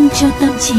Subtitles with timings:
[0.00, 0.74] dành cho tâm trí.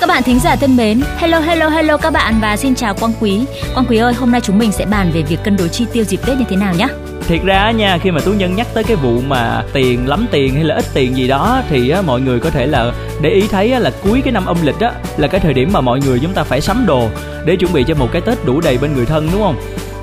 [0.00, 3.12] Các bạn thính giả thân mến, hello hello hello các bạn và xin chào Quang
[3.20, 3.40] Quý.
[3.74, 6.04] Quang Quý ơi, hôm nay chúng mình sẽ bàn về việc cân đối chi tiêu
[6.04, 6.88] dịp Tết như thế nào nhé
[7.28, 10.54] thiệt ra nha khi mà tú nhân nhắc tới cái vụ mà tiền lắm tiền
[10.54, 13.48] hay là ít tiền gì đó thì á, mọi người có thể là để ý
[13.48, 16.00] thấy á, là cuối cái năm âm lịch á là cái thời điểm mà mọi
[16.00, 17.08] người chúng ta phải sắm đồ
[17.44, 19.56] để chuẩn bị cho một cái tết đủ đầy bên người thân đúng không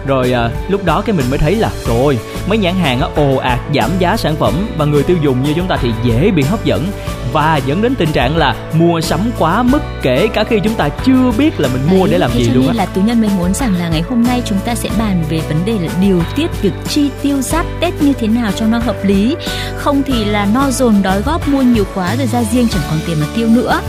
[0.09, 2.17] rồi à, lúc đó cái mình mới thấy là trời ơi
[2.47, 5.53] mấy nhãn hàng á ồ ạt giảm giá sản phẩm và người tiêu dùng như
[5.55, 6.87] chúng ta thì dễ bị hấp dẫn.
[7.33, 10.89] Và dẫn đến tình trạng là mua sắm quá mức kể cả khi chúng ta
[10.89, 12.73] chưa biết là mình mua Đấy, để làm gì cho luôn á.
[12.73, 15.41] là tú nhân mới muốn rằng là ngày hôm nay chúng ta sẽ bàn về
[15.49, 18.77] vấn đề là điều tiết việc chi tiêu giáp tết như thế nào cho nó
[18.77, 19.35] hợp lý.
[19.75, 22.99] Không thì là no dồn đói góp mua nhiều quá rồi ra riêng chẳng còn
[23.07, 23.81] tiền mà tiêu nữa.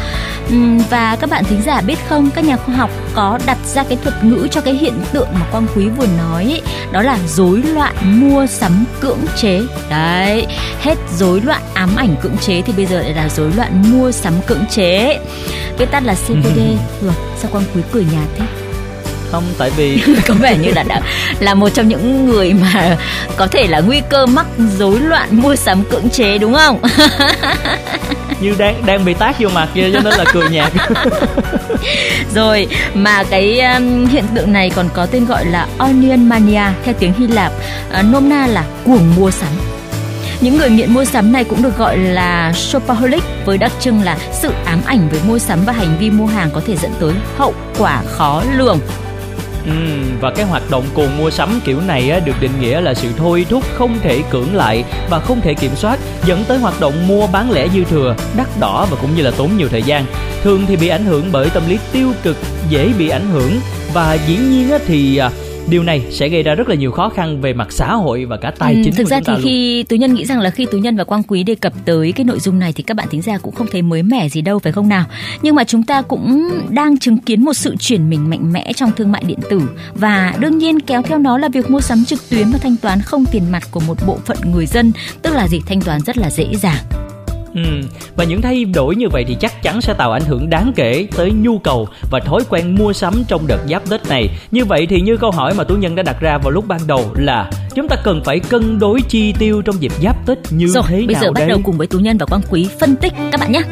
[0.90, 3.98] Và các bạn thính giả biết không các nhà khoa học có đặt ra cái
[4.02, 7.62] thuật ngữ cho cái hiện tượng mà quang quý vừa nói ấy, đó là rối
[7.74, 9.60] loạn mua sắm cưỡng chế.
[9.90, 10.46] Đấy
[10.80, 14.12] hết rối loạn ám ảnh cưỡng chế thì bây giờ lại là rối loạn mua
[14.12, 15.18] sắm cưỡng chế
[15.78, 16.58] viết tắt là CPD
[17.02, 18.44] Ủa, sao quang quý cười nhạt thế?
[19.30, 21.00] Không tại vì có vẻ như là đã
[21.40, 22.96] là một trong những người mà
[23.36, 24.46] có thể là nguy cơ mắc
[24.78, 26.80] rối loạn mua sắm cưỡng chế đúng không
[28.40, 30.72] như đang đang bị tác vô mặt kia cho nên là cười nhạt.
[32.34, 36.94] Rồi mà cái um, hiện tượng này còn có tên gọi là onion mania theo
[36.98, 37.52] tiếng Hy Lạp
[38.00, 39.48] uh, nôm na là cuồng mua sắm.
[40.40, 44.18] Những người nghiện mua sắm này cũng được gọi là shopaholic với đặc trưng là
[44.32, 47.12] sự ám ảnh với mua sắm và hành vi mua hàng có thể dẫn tới
[47.36, 48.78] hậu quả khó lường.
[49.66, 49.72] Ừ,
[50.20, 53.08] và cái hoạt động cồn mua sắm kiểu này á, được định nghĩa là sự
[53.16, 57.08] thôi thúc không thể cưỡng lại và không thể kiểm soát dẫn tới hoạt động
[57.08, 60.04] mua bán lẻ dư thừa, đắt đỏ và cũng như là tốn nhiều thời gian.
[60.42, 62.36] Thường thì bị ảnh hưởng bởi tâm lý tiêu cực,
[62.68, 63.60] dễ bị ảnh hưởng
[63.92, 65.30] và dĩ nhiên á, thì à,
[65.68, 68.36] điều này sẽ gây ra rất là nhiều khó khăn về mặt xã hội và
[68.36, 69.40] cả tài Ừ, chính thực ra thì luôn.
[69.44, 72.12] khi tú nhân nghĩ rằng là khi tú nhân và quang quý đề cập tới
[72.12, 74.40] cái nội dung này thì các bạn thính giả cũng không thấy mới mẻ gì
[74.42, 75.04] đâu phải không nào?
[75.42, 78.90] Nhưng mà chúng ta cũng đang chứng kiến một sự chuyển mình mạnh mẽ trong
[78.96, 79.62] thương mại điện tử.
[79.94, 83.00] Và đương nhiên kéo theo nó là việc mua sắm trực tuyến và thanh toán
[83.00, 84.92] không tiền mặt của một bộ phận người dân
[85.22, 85.60] tức là gì?
[85.66, 86.84] Thanh toán rất là dễ dàng
[87.54, 87.62] Ừ,
[88.16, 91.06] và những thay đổi như vậy thì chắc chắn sẽ tạo ảnh hưởng đáng kể
[91.16, 94.28] tới nhu cầu và thói quen mua sắm trong đợt giáp Tết này.
[94.50, 96.80] Như vậy thì như câu hỏi mà Tú Nhân đã đặt ra vào lúc ban
[96.86, 100.66] đầu là chúng ta cần phải cân đối chi tiêu trong dịp giáp Tết như
[100.66, 101.48] rồi thế bây nào giờ bắt đây?
[101.48, 103.62] đầu cùng với tú nhân và quang quý phân tích các bạn nhé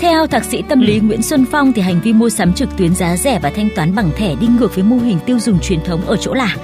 [0.00, 2.94] theo thạc sĩ tâm lý Nguyễn Xuân Phong thì hành vi mua sắm trực tuyến
[2.94, 5.80] giá rẻ và thanh toán bằng thẻ đi ngược với mô hình tiêu dùng truyền
[5.84, 6.56] thống ở chỗ là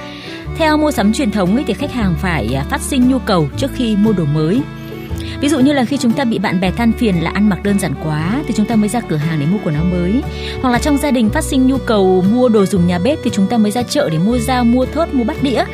[0.56, 3.48] theo mua sắm truyền thống ấy thì khách hàng phải à, phát sinh nhu cầu
[3.56, 4.60] trước khi mua đồ mới.
[5.40, 7.62] Ví dụ như là khi chúng ta bị bạn bè than phiền là ăn mặc
[7.62, 10.22] đơn giản quá thì chúng ta mới ra cửa hàng để mua quần áo mới.
[10.62, 13.30] Hoặc là trong gia đình phát sinh nhu cầu mua đồ dùng nhà bếp thì
[13.34, 15.64] chúng ta mới ra chợ để mua dao, mua thớt, mua bát đĩa.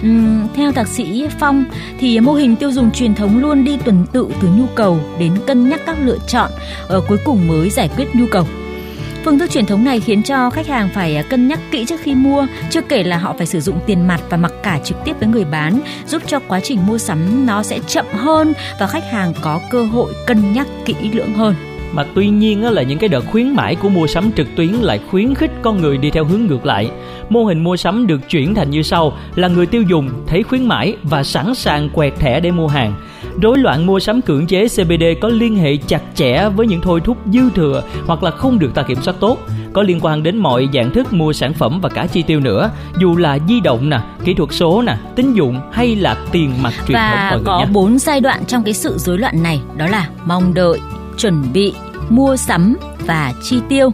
[0.00, 1.64] uhm, theo thạc sĩ Phong
[1.98, 5.32] thì mô hình tiêu dùng truyền thống luôn đi tuần tự từ nhu cầu đến
[5.46, 6.50] cân nhắc các lựa chọn,
[6.88, 8.46] ở cuối cùng mới giải quyết nhu cầu.
[9.24, 12.00] Phương thức truyền thống này khiến cho khách hàng phải à, cân nhắc kỹ trước
[12.02, 14.96] khi mua, chưa kể là họ phải sử dụng tiền mặt và mặc cả trực
[15.04, 18.86] tiếp với người bán, giúp cho quá trình mua sắm nó sẽ chậm hơn và
[18.86, 21.54] khách hàng có cơ hội cân nhắc kỹ lưỡng hơn.
[21.92, 25.00] Mà tuy nhiên là những cái đợt khuyến mãi của mua sắm trực tuyến lại
[25.10, 26.90] khuyến khích con người đi theo hướng ngược lại.
[27.28, 30.66] Mô hình mua sắm được chuyển thành như sau là người tiêu dùng thấy khuyến
[30.66, 32.94] mãi và sẵn sàng quẹt thẻ để mua hàng.
[33.42, 37.00] Rối loạn mua sắm cưỡng chế CBD có liên hệ chặt chẽ với những thôi
[37.04, 39.38] thúc dư thừa hoặc là không được ta kiểm soát tốt,
[39.72, 42.70] có liên quan đến mọi dạng thức mua sản phẩm và cả chi tiêu nữa,
[42.98, 46.72] dù là di động nè, kỹ thuật số nè, tín dụng hay là tiền mặt
[46.88, 49.60] truyền thống và mọi người có bốn giai đoạn trong cái sự rối loạn này,
[49.76, 50.80] đó là mong đợi,
[51.20, 51.74] chuẩn bị,
[52.08, 52.76] mua sắm
[53.06, 53.92] và chi tiêu.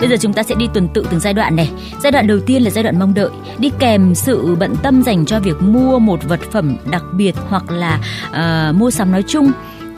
[0.00, 1.70] Bây giờ chúng ta sẽ đi tuần tự từng giai đoạn này.
[2.02, 5.26] Giai đoạn đầu tiên là giai đoạn mong đợi, đi kèm sự bận tâm dành
[5.26, 8.00] cho việc mua một vật phẩm đặc biệt hoặc là
[8.30, 9.52] uh, mua sắm nói chung.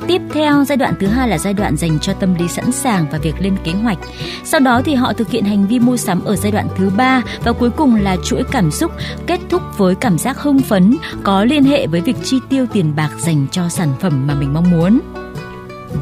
[0.07, 3.07] Tiếp theo, giai đoạn thứ hai là giai đoạn dành cho tâm lý sẵn sàng
[3.13, 3.99] và việc lên kế hoạch.
[4.45, 7.23] Sau đó thì họ thực hiện hành vi mua sắm ở giai đoạn thứ ba
[7.45, 8.93] và cuối cùng là chuỗi cảm xúc
[9.27, 12.97] kết thúc với cảm giác hưng phấn có liên hệ với việc chi tiêu tiền
[12.97, 15.01] bạc dành cho sản phẩm mà mình mong muốn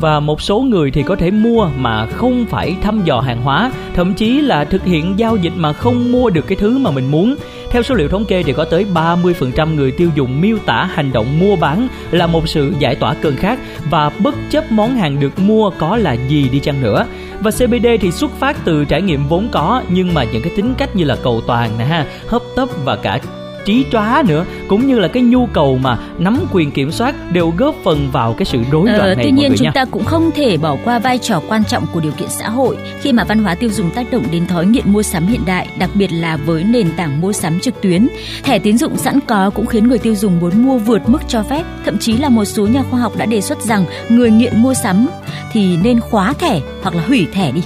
[0.01, 3.71] và một số người thì có thể mua mà không phải thăm dò hàng hóa
[3.95, 7.11] thậm chí là thực hiện giao dịch mà không mua được cái thứ mà mình
[7.11, 7.37] muốn
[7.71, 11.13] theo số liệu thống kê thì có tới 30% người tiêu dùng miêu tả hành
[11.13, 13.59] động mua bán là một sự giải tỏa cơn khát
[13.91, 17.07] và bất chấp món hàng được mua có là gì đi chăng nữa.
[17.41, 20.75] Và CBD thì xuất phát từ trải nghiệm vốn có nhưng mà những cái tính
[20.79, 23.21] cách như là cầu toàn nè ha, hấp tấp và cả
[23.67, 27.53] trí chóa nữa cũng như là cái nhu cầu mà nắm quyền kiểm soát đều
[27.57, 29.71] góp phần vào cái sự rối loạn ờ, này tuy nhiên chúng nha.
[29.75, 32.77] ta cũng không thể bỏ qua vai trò quan trọng của điều kiện xã hội
[33.01, 35.69] khi mà văn hóa tiêu dùng tác động đến thói nghiện mua sắm hiện đại
[35.79, 38.09] đặc biệt là với nền tảng mua sắm trực tuyến.
[38.43, 41.43] Thẻ tín dụng sẵn có cũng khiến người tiêu dùng muốn mua vượt mức cho
[41.43, 44.63] phép thậm chí là một số nhà khoa học đã đề xuất rằng người nghiện
[44.63, 45.09] mua sắm
[45.53, 47.63] thì nên khóa thẻ hoặc là hủy thẻ đi.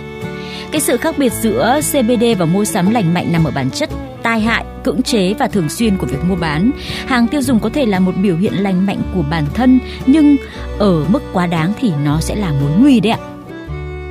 [0.72, 3.90] Cái sự khác biệt giữa CBD và mua sắm lành mạnh nằm ở bản chất
[4.22, 6.70] tai hại, cưỡng chế và thường xuyên của việc mua bán.
[7.06, 10.36] Hàng tiêu dùng có thể là một biểu hiện lành mạnh của bản thân nhưng
[10.78, 13.18] ở mức quá đáng thì nó sẽ là mối nguy đấy ạ.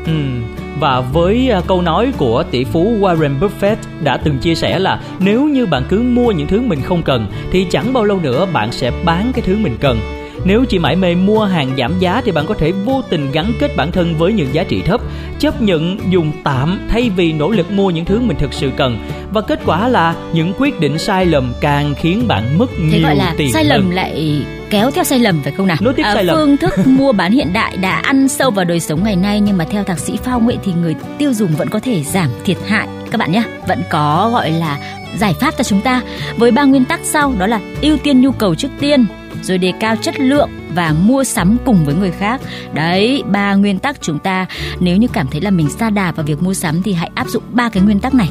[0.05, 0.13] Ừ.
[0.79, 5.01] Và với à, câu nói của tỷ phú Warren Buffett đã từng chia sẻ là
[5.19, 8.47] nếu như bạn cứ mua những thứ mình không cần thì chẳng bao lâu nữa
[8.53, 9.99] bạn sẽ bán cái thứ mình cần
[10.43, 13.53] nếu chỉ mãi mê mua hàng giảm giá thì bạn có thể vô tình gắn
[13.59, 15.01] kết bản thân với những giá trị thấp,
[15.39, 18.99] chấp nhận dùng tạm thay vì nỗ lực mua những thứ mình thực sự cần.
[19.33, 23.03] Và kết quả là những quyết định sai lầm càng khiến bạn mất Thế nhiều
[23.03, 23.93] gọi là tiền sai lầm hơn.
[23.93, 25.77] lại kéo theo sai lầm phải không nào?
[25.81, 26.35] Nối tiếp sai lầm.
[26.35, 29.57] Phương thức mua bán hiện đại đã ăn sâu vào đời sống ngày nay nhưng
[29.57, 32.57] mà theo thạc sĩ Phong ấy thì người tiêu dùng vẫn có thể giảm thiệt
[32.67, 33.43] hại các bạn nhé.
[33.67, 34.77] Vẫn có gọi là
[35.17, 36.01] giải pháp cho chúng ta
[36.37, 39.05] với ba nguyên tắc sau đó là ưu tiên nhu cầu trước tiên
[39.43, 42.41] rồi đề cao chất lượng và mua sắm cùng với người khác.
[42.73, 44.45] Đấy, ba nguyên tắc chúng ta
[44.79, 47.27] nếu như cảm thấy là mình xa đà vào việc mua sắm thì hãy áp
[47.27, 48.29] dụng ba cái nguyên tắc này.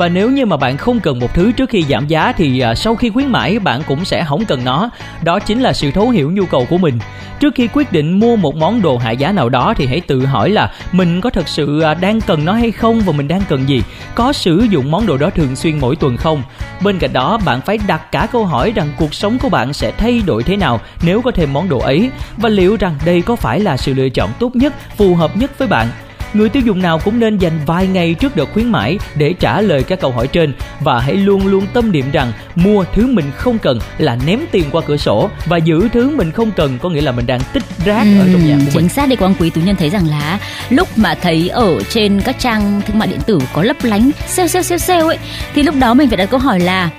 [0.00, 2.74] Và nếu như mà bạn không cần một thứ trước khi giảm giá thì à,
[2.74, 4.90] sau khi khuyến mãi bạn cũng sẽ không cần nó.
[5.22, 6.98] Đó chính là sự thấu hiểu nhu cầu của mình.
[7.40, 10.26] Trước khi quyết định mua một món đồ hạ giá nào đó thì hãy tự
[10.26, 13.42] hỏi là mình có thật sự à, đang cần nó hay không và mình đang
[13.48, 13.82] cần gì?
[14.14, 16.42] Có sử dụng món đồ đó thường xuyên mỗi tuần không?
[16.82, 19.92] Bên cạnh đó bạn phải đặt cả câu hỏi rằng cuộc sống của bạn sẽ
[19.92, 23.36] thay đổi thế nào nếu có thêm món đồ ấy và liệu rằng đây có
[23.36, 25.86] phải là sự lựa chọn tốt nhất, phù hợp nhất với bạn?
[26.34, 29.60] Người tiêu dùng nào cũng nên dành vài ngày trước đợt khuyến mãi để trả
[29.60, 30.54] lời các câu hỏi trên.
[30.80, 34.64] Và hãy luôn luôn tâm niệm rằng mua thứ mình không cần là ném tiền
[34.72, 35.30] qua cửa sổ.
[35.46, 38.46] Và giữ thứ mình không cần có nghĩa là mình đang tích rác ở trong
[38.46, 38.70] nhà của mình.
[38.72, 40.38] chính xác đấy quang quý tú nhân thấy rằng là
[40.70, 44.48] lúc mà thấy ở trên các trang thương mại điện tử có lấp lánh sale
[44.48, 45.18] sale sale sale ấy
[45.54, 46.90] thì lúc đó mình phải đặt câu hỏi là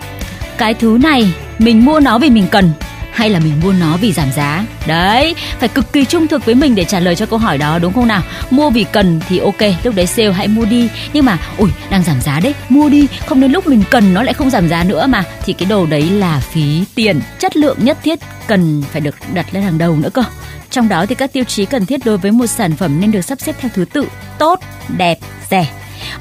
[0.57, 2.71] cái thứ này mình mua nó vì mình cần
[3.11, 4.65] hay là mình mua nó vì giảm giá?
[4.87, 7.79] Đấy phải cực kỳ trung thực với mình để trả lời cho câu hỏi đó
[7.79, 8.21] đúng không nào?
[8.49, 10.89] Mua vì cần thì ok lúc đấy sale hãy mua đi.
[11.13, 13.07] Nhưng mà ui đang giảm giá đấy mua đi.
[13.25, 15.23] Không đến lúc mình cần nó lại không giảm giá nữa mà.
[15.45, 19.45] Thì cái đồ đấy là phí tiền chất lượng nhất thiết cần phải được đặt
[19.51, 20.23] lên hàng đầu nữa cơ.
[20.69, 23.21] Trong đó thì các tiêu chí cần thiết đối với một sản phẩm nên được
[23.21, 24.59] sắp xếp theo thứ tự tốt,
[24.97, 25.17] đẹp,
[25.49, 25.67] rẻ.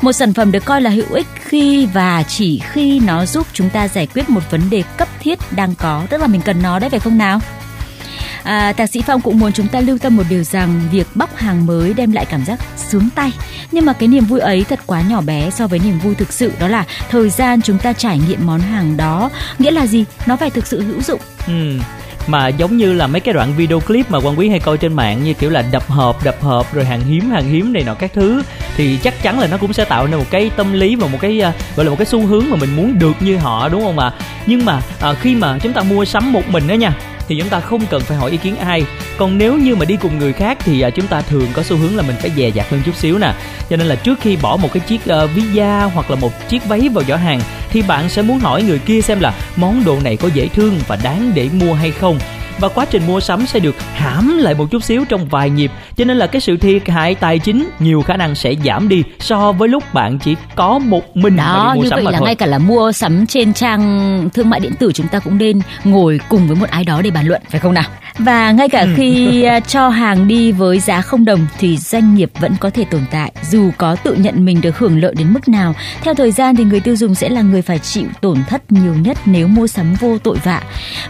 [0.00, 3.70] Một sản phẩm được coi là hữu ích khi và chỉ khi nó giúp chúng
[3.70, 6.78] ta giải quyết một vấn đề cấp thiết đang có, tức là mình cần nó
[6.78, 7.40] đấy phải không nào?
[8.42, 11.36] À, Thạc sĩ Phong cũng muốn chúng ta lưu tâm một điều rằng việc bóc
[11.36, 13.32] hàng mới đem lại cảm giác sướng tay.
[13.72, 16.32] Nhưng mà cái niềm vui ấy thật quá nhỏ bé so với niềm vui thực
[16.32, 19.30] sự đó là thời gian chúng ta trải nghiệm món hàng đó.
[19.58, 20.04] Nghĩa là gì?
[20.26, 21.20] Nó phải thực sự hữu dụng.
[21.46, 21.78] Ừ
[22.26, 24.92] mà giống như là mấy cái đoạn video clip mà quan quý hay coi trên
[24.92, 27.94] mạng như kiểu là đập hộp đập hộp rồi hàng hiếm hàng hiếm này nọ
[27.94, 28.42] các thứ
[28.76, 31.18] thì chắc chắn là nó cũng sẽ tạo nên một cái tâm lý và một
[31.20, 33.82] cái uh, gọi là một cái xu hướng mà mình muốn được như họ đúng
[33.82, 34.12] không ạ?
[34.46, 36.94] Nhưng mà uh, khi mà chúng ta mua sắm một mình đó nha
[37.30, 38.84] thì chúng ta không cần phải hỏi ý kiến ai.
[39.16, 41.76] Còn nếu như mà đi cùng người khác thì à, chúng ta thường có xu
[41.76, 43.34] hướng là mình phải dè dặt hơn chút xíu nè.
[43.70, 46.16] Cho nên là trước khi bỏ một cái chiếc ờ, uh, ví da hoặc là
[46.16, 47.40] một chiếc váy vào giỏ hàng
[47.70, 50.80] thì bạn sẽ muốn hỏi người kia xem là món đồ này có dễ thương
[50.86, 52.18] và đáng để mua hay không
[52.58, 55.70] và quá trình mua sắm sẽ được hãm lại một chút xíu trong vài nhịp
[55.96, 59.02] cho nên là cái sự thiệt hại tài chính nhiều khả năng sẽ giảm đi
[59.18, 62.26] so với lúc bạn chỉ có một mình đó mua như sắm vậy là thôi.
[62.26, 65.60] ngay cả là mua sắm trên trang thương mại điện tử chúng ta cũng nên
[65.84, 67.84] ngồi cùng với một ai đó để bàn luận phải không nào
[68.24, 68.88] và ngay cả Ừ.
[68.96, 72.84] khi à, cho hàng đi với giá không đồng thì doanh nghiệp vẫn có thể
[72.84, 75.74] tồn tại dù có tự nhận mình được hưởng lợi đến mức nào.
[76.02, 78.94] Theo thời gian thì người tiêu dùng sẽ là người phải chịu tổn thất nhiều
[78.94, 80.62] nhất nếu mua sắm vô tội vạ.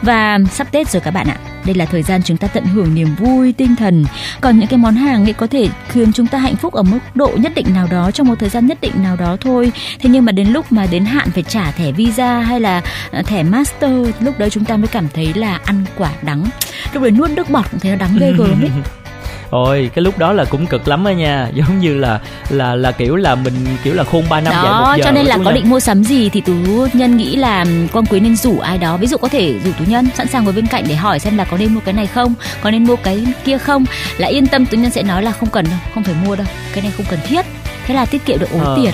[0.02, 2.94] Và sắp tết rồi các bạn ạ đây là thời gian chúng ta tận hưởng
[2.94, 4.04] niềm vui tinh thần.
[4.40, 6.98] Còn những cái món hàng ấy có thể khiến chúng ta hạnh phúc ở mức
[7.14, 9.72] độ nhất định nào đó trong một thời gian nhất định nào đó thôi.
[10.00, 13.22] Thế nhưng mà đến lúc mà đến hạn phải trả thẻ visa hay là à,
[13.22, 16.44] thẻ master lúc đấy chúng ta mới cảm thấy là ăn quả đắng
[16.94, 18.70] lúc đấy nuốt nước bọt cũng thấy nó đắng ghê gớm ấy.
[19.50, 21.48] Ôi cái lúc đó là cũng cực lắm á nha.
[21.54, 22.20] Giống như là
[22.50, 23.54] là là kiểu là mình
[23.84, 25.80] kiểu là khôn 3 năm dạy một đó giờ cho nên là có định mua
[25.80, 26.52] sắm gì thì tú
[26.92, 28.96] nhân nghĩ là quang quý nên rủ ai đó.
[28.96, 31.36] Ví dụ có thể rủ tú nhân sẵn sàng ngồi bên cạnh để hỏi xem
[31.36, 33.84] là có nên mua cái này không có nên mua cái kia không.
[34.18, 36.46] Là yên tâm tú nhân sẽ nói là không cần đâu không phải mua đâu.
[36.72, 37.46] Cái này không cần thiết.
[37.86, 38.76] Thế là tiết kiệm được ối Ờ.
[38.82, 38.92] tiền.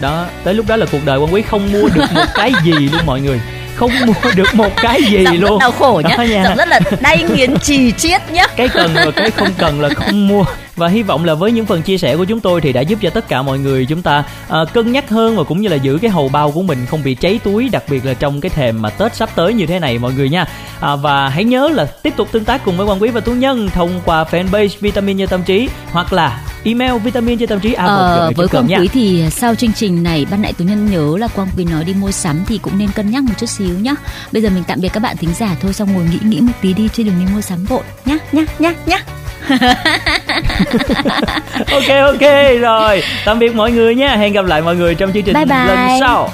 [0.00, 2.72] Đó tới lúc đó là cuộc đời quan quý không mua được một cái gì
[2.72, 3.40] luôn mọi người
[3.82, 5.58] Không mua được một cái gì giọng luôn.
[5.58, 6.16] đau khổ nhá.
[6.44, 8.46] Giọng rất là đay nghiến trì chiết nhá.
[8.56, 10.44] Cái cần và cái không cần là không mua
[10.76, 12.98] và hy vọng là với những phần chia sẻ của chúng tôi thì đã giúp
[13.02, 15.76] cho tất cả mọi người chúng ta uh, cân nhắc hơn và cũng như là
[15.76, 18.50] giữ cái hầu bao của mình không bị cháy túi đặc biệt là trong cái
[18.50, 20.46] thềm mà tết sắp tới như thế này mọi người nha.
[20.80, 23.32] À, và hãy nhớ là tiếp tục tương tác cùng với quan quý và tú
[23.32, 27.72] nhân thông qua fanpage vitamin như tâm trí hoặc là email vitamin cho tâm trí
[27.72, 31.16] a ờ, với quang quý thì sau chương trình này ban nãy tú nhân nhớ
[31.18, 33.78] là quang quý nói đi mua sắm thì cũng nên cân nhắc một chút xíu
[33.78, 33.94] nhá.
[34.32, 36.52] Bây giờ mình tạm biệt các bạn thính giả thôi xong ngồi nghĩ nghĩ một
[36.60, 39.04] tí đi chứ đừng đi mua sắm vội nhá nhá nhá nhá
[41.72, 42.30] ok ok
[42.60, 43.02] rồi.
[43.24, 44.16] Tạm biệt mọi người nha.
[44.16, 45.66] Hẹn gặp lại mọi người trong chương trình bye bye.
[45.66, 46.30] lần sau